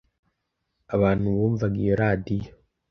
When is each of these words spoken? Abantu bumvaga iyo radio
Abantu 0.95 1.25
bumvaga 1.35 1.77
iyo 1.83 1.93
radio 2.03 2.49